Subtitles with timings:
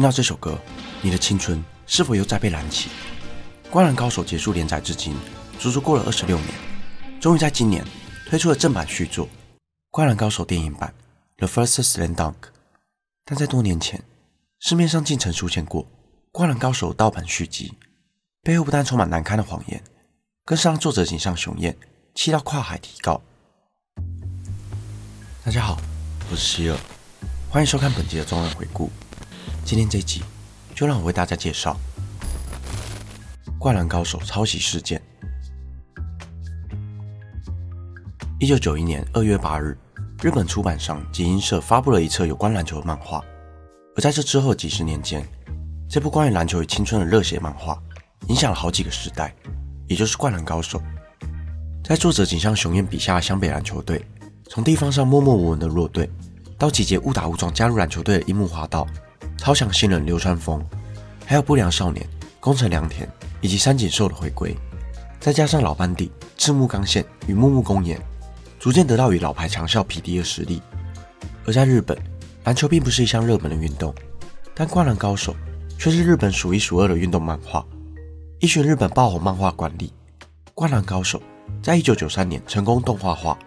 [0.00, 0.58] 听到这首歌，
[1.02, 2.88] 你的青春是否又再被燃起？
[3.70, 5.14] 《灌篮高手》结束连载至今，
[5.58, 6.48] 足足过了二十六年，
[7.20, 7.84] 终于在今年
[8.24, 9.26] 推出了正版续作
[9.90, 10.94] 《灌篮高手》电影版
[11.46, 12.32] 《The First Slam Dunk》。
[13.26, 14.02] 但在多年前，
[14.58, 15.84] 市面上竟曾出现过
[16.32, 17.74] 《灌篮高手》盗版续集，
[18.42, 19.84] 背后不但充满难堪的谎言，
[20.46, 21.76] 更是让作者井上雄彦
[22.14, 23.20] 气到跨海提告。
[25.44, 25.76] 大家好，
[26.30, 26.78] 我是希尔，
[27.50, 28.90] 欢迎收看本集的中文回顾。
[29.70, 30.20] 今天这集，
[30.74, 31.78] 就让我为大家介绍
[33.56, 35.00] 《灌篮高手》抄袭事件。
[38.40, 39.78] 一九九一年二月八日，
[40.22, 43.24] 日本出版商集英社发布了一册有关篮球的漫画。
[43.94, 45.24] 而在这之后几十年间，
[45.88, 47.80] 这部关于篮球与青春的热血漫画，
[48.26, 49.32] 影响了好几个时代，
[49.86, 50.80] 也就是《灌篮高手》。
[51.84, 54.04] 在作者井上雄彦笔下的湘北篮球队，
[54.48, 56.10] 从地方上默默无闻的弱队，
[56.58, 58.84] 到集结误打误撞加入篮球队的樱木花道。
[59.40, 60.62] 超强新人流川枫，
[61.24, 62.06] 还有不良少年
[62.40, 63.08] 宫城良田
[63.40, 64.54] 以及三井寿的回归，
[65.18, 67.98] 再加上老班底赤木刚宪与木木公演，
[68.58, 70.60] 逐渐得到与老牌强校匹敌的实力。
[71.46, 71.96] 而在日本，
[72.44, 73.94] 篮球并不是一项热门的运动，
[74.54, 75.32] 但《灌篮高手》
[75.78, 77.64] 却是日本数一数二的运动漫画。
[78.40, 79.90] 依循日本爆红漫画惯例，
[80.54, 81.18] 《灌篮高手》
[81.62, 83.38] 在一九九三年成功动画化，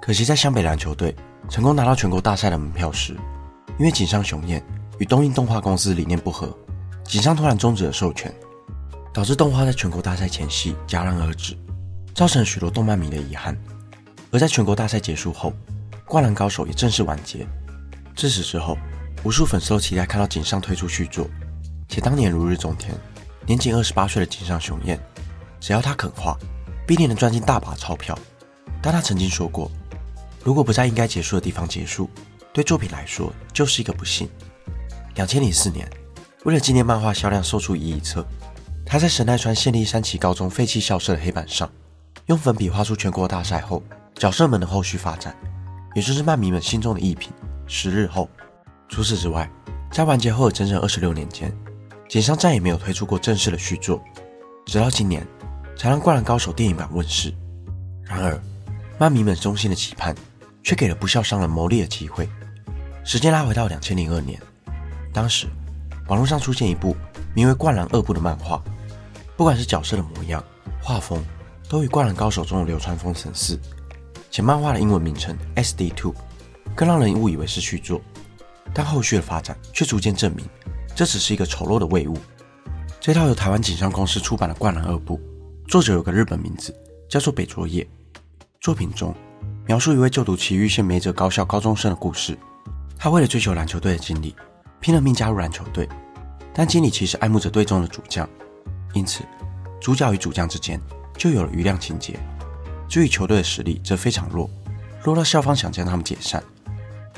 [0.00, 1.14] 可惜在湘北篮球队
[1.50, 3.14] 成功拿到全国大赛的门票时，
[3.78, 4.64] 因为井上雄彦。
[4.98, 6.56] 与东映动画公司理念不合，
[7.04, 8.34] 井上突然终止了授权，
[9.12, 11.56] 导致动画在全国大赛前夕戛然而止，
[12.14, 13.56] 造成许多动漫迷的遗憾。
[14.30, 15.50] 而在全国大赛结束后，
[16.06, 17.46] 《灌篮高手》也正式完结。
[18.14, 18.76] 自此之后，
[19.22, 21.28] 无数粉丝都期待看到井上推出续作，
[21.88, 22.94] 且当年如日中天、
[23.46, 24.98] 年仅二十八岁的井上雄彦，
[25.60, 26.36] 只要他肯画，
[26.86, 28.18] 必定能赚进大把钞票。
[28.82, 29.70] 但他曾经说过，
[30.42, 32.08] 如果不在应该结束的地方结束，
[32.52, 34.28] 对作品来说就是一个不幸。
[35.16, 35.88] 两千零四年，
[36.44, 38.24] 为了纪念漫画销量售出一亿册，
[38.84, 41.70] 他在神奈川县立山崎高中废弃校舍的黑板上，
[42.26, 43.82] 用粉笔画出全国大赛后
[44.14, 45.34] 角色们的后续发展，
[45.94, 47.32] 也就是漫迷们心中的一品。
[47.66, 48.28] 十日后，
[48.90, 49.50] 除此之外，
[49.90, 51.50] 在完结后的整整二十六年间，
[52.10, 53.98] 井上再也没有推出过正式的续作，
[54.66, 55.26] 直到今年
[55.78, 57.32] 才让《灌篮高手》电影版问世。
[58.04, 58.38] 然而，
[58.98, 60.14] 漫迷们衷心的期盼，
[60.62, 62.28] 却给了不孝商人牟利的机会。
[63.02, 64.38] 时间拉回到两千零二年。
[65.16, 65.46] 当时，
[66.08, 66.94] 网络上出现一部
[67.34, 68.62] 名为《灌篮二部》的漫画，
[69.34, 70.44] 不管是角色的模样、
[70.82, 71.24] 画风，
[71.70, 73.58] 都与《灌篮高手》中的流川枫神似。
[74.30, 76.14] 且漫画的英文名称 SD Two，
[76.74, 77.98] 更让人误以为是续作。
[78.74, 80.44] 但后续的发展却逐渐证明，
[80.94, 82.18] 这只是一个丑陋的伪物。
[83.00, 85.18] 这套由台湾景象公司出版的《灌篮二部》，
[85.66, 86.78] 作者有个日本名字，
[87.08, 87.88] 叫做北卓叶。
[88.60, 89.14] 作品中
[89.64, 92.36] 描述一位就读崎玉县梅泽高校高中生的故事，
[92.98, 94.36] 他为了追求篮球队的经历。
[94.80, 95.88] 拼了命加入篮球队，
[96.54, 98.28] 但经理其实爱慕着队中的主将，
[98.94, 99.24] 因此
[99.80, 100.80] 主角与主将之间
[101.16, 102.18] 就有了余量情节。
[102.88, 104.48] 至于球队的实力则非常弱，
[105.02, 106.42] 弱到校方想将他们解散。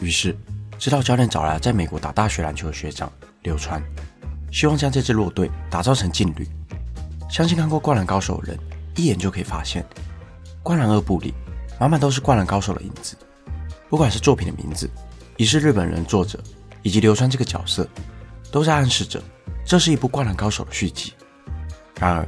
[0.01, 0.37] 于是
[0.79, 3.13] 指导教练找来了在美国打大学篮球的学长
[3.43, 3.83] 流川，
[4.51, 6.49] 希望将这支弱队打造成劲旅。
[7.29, 8.59] 相信看过《灌篮高手》的人
[8.97, 9.83] 一眼就可以发现，
[10.63, 11.35] 《灌篮二部》里
[11.79, 13.17] 满满都是《灌篮高手》的影子，
[13.91, 14.89] 不管是作品的名字，
[15.37, 16.43] 已是日本人作者。
[16.89, 17.87] 以及流川这个角色，
[18.51, 19.23] 都在暗示着
[19.63, 21.13] 这是一部《灌篮高手》的续集。
[22.01, 22.27] 然而，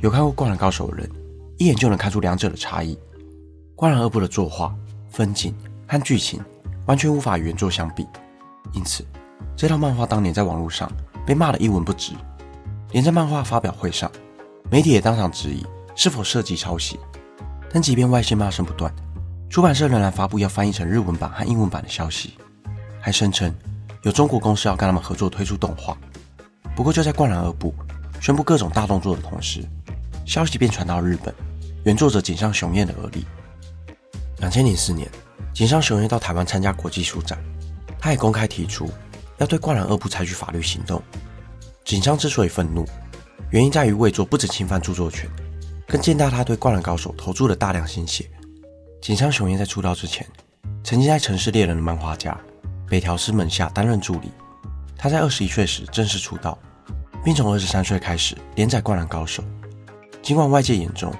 [0.00, 1.10] 有看过《灌篮高手》的人，
[1.58, 2.94] 一眼就能看出两者的差异。
[3.74, 4.72] 《灌篮二部》的作画、
[5.10, 5.52] 风景
[5.88, 6.40] 和剧情
[6.86, 8.06] 完全无法与原作相比，
[8.74, 9.04] 因此
[9.56, 10.88] 这套漫画当年在网络上
[11.26, 12.12] 被骂得一文不值。
[12.92, 14.08] 连在漫画发表会上，
[14.70, 15.66] 媒体也当场质疑
[15.96, 16.96] 是否涉及抄袭。
[17.72, 18.94] 但即便外界骂声不断，
[19.50, 22.34] 出版社仍然发布要翻译成日文版和英文版的消息，
[23.00, 23.52] 还声称。
[24.06, 25.98] 有中国公司要跟他们合作推出动画。
[26.76, 27.74] 不过就在《灌篮二部》
[28.24, 29.64] 宣布各种大动作的同时，
[30.24, 31.34] 消息便传到日本，
[31.82, 33.26] 原作者井上雄彦的耳里。
[34.38, 35.10] 两千零四年，
[35.52, 37.36] 井上雄彦到台湾参加国际书展，
[37.98, 38.88] 他也公开提出
[39.38, 41.02] 要对《灌篮二部》采取法律行动。
[41.84, 42.86] 井上之所以愤怒，
[43.50, 45.28] 原因在于未作不止侵犯著作权，
[45.88, 48.30] 更践踏他对《灌篮高手》投注了大量心血。
[49.02, 50.24] 井上雄彦在出道之前，
[50.84, 52.38] 曾经在《城市猎人》的漫画家
[52.88, 54.30] 北条司门下担任助理。
[54.96, 56.58] 他在二十一岁时正式出道，
[57.24, 59.42] 并从二十三岁开始连载《灌篮高手》。
[60.22, 61.12] 尽管外界眼中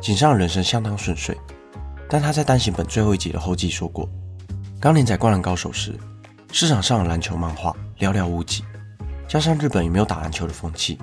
[0.00, 1.36] 井上的人生相当顺遂，
[2.08, 4.08] 但他在单行本最后一集的后记说过，
[4.80, 5.98] 刚连载《灌篮高手》时，
[6.52, 8.62] 市场上的篮球漫画寥寥无几，
[9.26, 10.98] 加上日本也没有打篮球的风气，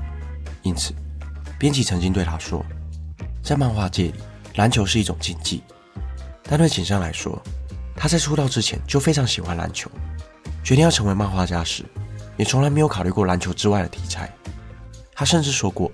[0.62, 0.94] 因此
[1.58, 2.66] 编辑曾经对他说，
[3.42, 4.16] 在漫画界里，
[4.56, 5.64] 篮球是一种竞技。
[6.44, 7.42] 但对井上来说，
[8.00, 9.92] 他在出道之前就非常喜欢篮球，
[10.64, 11.84] 决定要成为漫画家时，
[12.38, 14.34] 也从来没有考虑过篮球之外的题材。
[15.14, 15.92] 他甚至说过。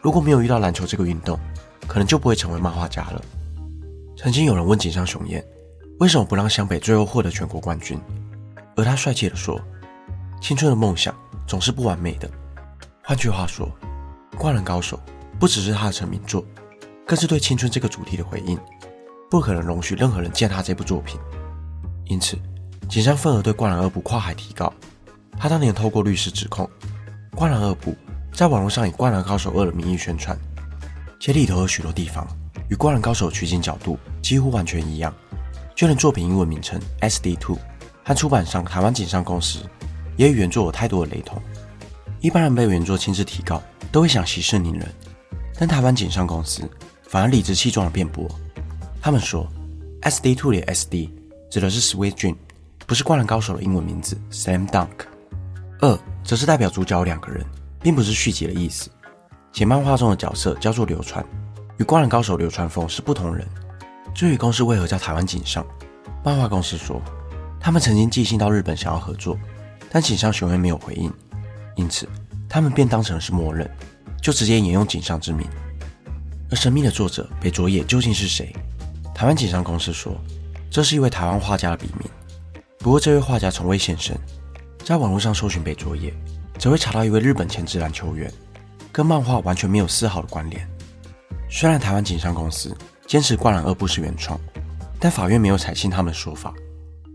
[0.00, 1.38] 如果没有遇到篮球这个运动，
[1.86, 3.22] 可能就不会成为漫画家了。
[4.16, 5.44] 曾经有人问井上雄彦，
[5.98, 8.00] 为什么不让湘北最后获得全国冠军？
[8.76, 9.60] 而他帅气地说
[10.40, 11.14] ：“青春的梦想
[11.46, 12.30] 总是不完美的。”
[13.04, 13.66] 换句话说，
[14.38, 14.96] 《灌篮高手》
[15.38, 16.42] 不只是他的成名作，
[17.04, 18.56] 更是对青春这个主题的回应，
[19.30, 21.18] 不可能容许任何人践踏这部作品。
[22.04, 22.38] 因此，
[22.88, 24.72] 井上愤而对《灌篮二部》跨海提告。
[25.38, 26.64] 他当年透过律师指控，
[27.36, 27.90] 《灌篮二部》。
[28.32, 30.38] 在网络上以《灌篮高手二》的名义宣传，
[31.18, 32.26] 且里头有许多地方
[32.68, 35.10] 与《灌篮高手》取景角度几乎完全一样，
[35.74, 37.56] 就连作品英文名称 SD Two
[38.04, 39.60] 和出版商台湾景上公司
[40.18, 41.40] 也与原作有太多的雷同。
[42.20, 44.86] 一般人被原作亲自提告，都会想息事宁人，
[45.58, 46.68] 但台湾景上公司
[47.08, 48.28] 反而理直气壮的辩驳。
[49.06, 49.46] 他们说
[50.02, 51.08] ，SD Two 里 SD
[51.48, 52.34] 指的是 Sweet Dream，
[52.88, 54.88] 不是《灌篮高手》的英文名字 Slam Dunk。
[55.78, 57.46] 二则是代表主角两个人。
[57.80, 58.90] 并不是续集的意思，
[59.52, 61.24] 且漫画中的角色叫做流川，
[61.76, 63.46] 与灌篮高手流川枫是不同人。
[64.12, 65.64] 至于公司为何叫台湾井上，
[66.24, 67.00] 漫画公司说，
[67.60, 69.38] 他们曾经寄信到日本想要合作，
[69.88, 71.12] 但井上雄彦没有回应，
[71.76, 72.08] 因此
[72.48, 73.70] 他们便当成是默认，
[74.20, 75.46] 就直接沿用井上之名。
[76.50, 78.52] 而神秘的作者北卓野究竟是谁？
[79.16, 80.14] 台湾锦上公司说，
[80.70, 82.06] 这是一位台湾画家的笔名，
[82.80, 84.14] 不过这位画家从未现身，
[84.84, 86.12] 在网络上搜寻北卓野。
[86.58, 88.30] 则会查到一位日本前职篮球员，
[88.92, 90.68] 跟漫画完全没有丝毫的关联。
[91.50, 92.76] 虽然台湾锦商公司
[93.06, 94.38] 坚持《灌篮二部》是原创，
[95.00, 96.52] 但法院没有采信他们的说法。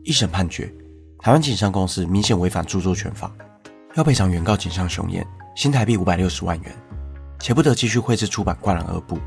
[0.04, 0.74] 一审判决，
[1.20, 3.32] 台湾锦商公司明显违反著作权法，
[3.96, 5.24] 要赔偿原告井上雄彦
[5.56, 6.76] 新台币五百六十万元，
[7.40, 9.18] 且不得继续绘制出版《灌篮二部》。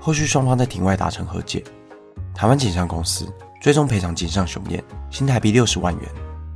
[0.00, 1.62] 后续双方在庭外达成和解，
[2.34, 6.10] 台湾景商公司最终赔偿井上雄彦新台币六十万元，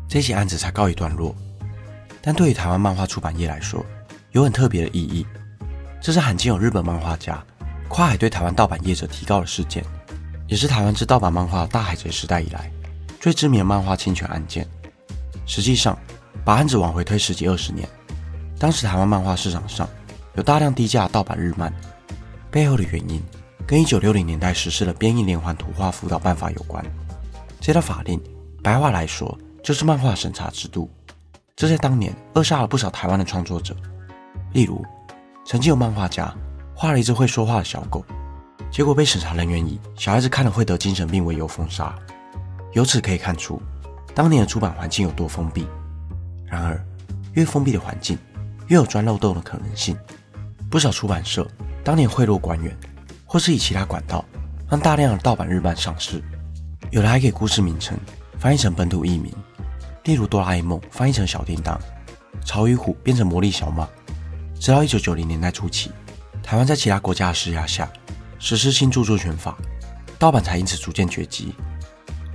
[0.09, 1.35] 这起案子才告一段落。
[2.21, 3.85] 但对于台湾漫画出版业来说，
[4.33, 5.25] 有很特别的意义。
[6.01, 7.43] 这是罕见有日本漫画家
[7.89, 9.85] 跨海对台湾盗版业者提告的事件，
[10.49, 12.71] 也是台湾自盗版漫画大海贼时代以来
[13.21, 14.67] 最知名的漫画侵权案件。
[15.47, 15.97] 实际上，
[16.45, 17.89] 把案子往回推十几二十年，
[18.59, 19.89] 当时台湾漫画市场上
[20.35, 21.73] 有大量低价盗版日漫，
[22.51, 23.23] 背后的原因
[23.67, 26.85] 跟一九六零年代实施的编译连环图画辅导办法有关。
[27.61, 28.21] 这套法令，
[28.63, 30.89] 白话来说就是漫画审查制度。
[31.57, 33.75] 这在当年扼杀了不少台湾的创作者。
[34.53, 34.85] 例如，
[35.45, 36.33] 曾经有漫画家
[36.77, 38.05] 画了一只会说话的小狗，
[38.71, 41.93] 结果被审查人员以小孩子看了会得精神病为由封杀。
[42.73, 43.61] 由此可以看出，
[44.15, 45.67] 当年的出版环境有多封闭。
[46.45, 46.81] 然而，
[47.33, 48.17] 越封闭的环境，
[48.69, 49.97] 越有钻漏洞的可能性。
[50.71, 51.47] 不少出版社
[51.83, 52.77] 当年贿赂官员，
[53.27, 54.25] 或是以其他管道
[54.71, 56.23] 让大量的盗版日漫上市，
[56.91, 57.99] 有的还给故事名称
[58.39, 59.33] 翻译成本土译名。
[60.05, 61.77] 例如《哆啦 A 梦》翻译成小叮当，
[62.47, 63.89] 《潮与虎》变成魔力小马。
[64.59, 65.91] 直到一九九零年代初期，
[66.43, 67.91] 台湾在其他国家的施压下
[68.39, 69.57] 实施新著作权法，
[70.19, 71.55] 盗版才因此逐渐绝迹。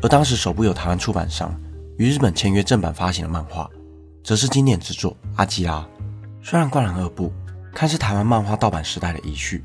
[0.02, 1.54] 而当时首部由台湾出版商
[1.98, 3.70] 与日本签约正版发行的漫画，
[4.24, 5.80] 则是经典之作《阿基拉》。
[6.44, 7.30] 虽然《灌篮二部》
[7.74, 9.64] 看似台湾漫画盗版时代的遗绪，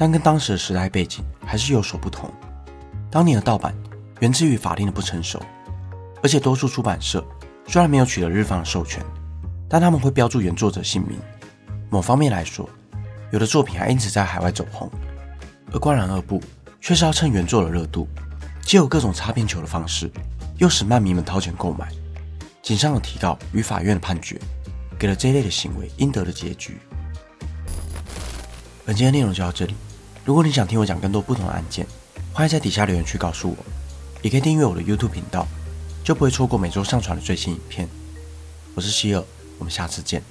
[0.00, 2.32] 但跟当时的时代背景还是有所不同。
[3.10, 3.74] 当年的盗版
[4.20, 5.38] 源自于法令的不成熟。
[6.22, 7.22] 而且多数出版社
[7.66, 9.04] 虽然没有取得日方的授权，
[9.68, 11.18] 但他们会标注原作者姓名。
[11.90, 12.66] 某方面来说，
[13.30, 14.90] 有的作品还因此在海外走红。
[15.70, 16.40] 而《灌篮二部》
[16.80, 18.08] 却是要趁原作的热度，
[18.62, 20.10] 借由各种擦边球的方式，
[20.56, 21.92] 诱使漫迷们掏钱购买。
[22.62, 24.40] 井上的提告与法院的判决，
[24.98, 26.78] 给了这一类的行为应得的结局。
[28.86, 29.74] 本期的内容就到这里。
[30.24, 31.86] 如果你想听我讲更多不同的案件，
[32.32, 33.56] 欢迎在底下留言区告诉我，
[34.22, 35.46] 也可以订阅我的 YouTube 频道。
[36.02, 37.88] 就不会错过每周上传的最新影片。
[38.74, 39.22] 我是希尔，
[39.58, 40.22] 我们下次见。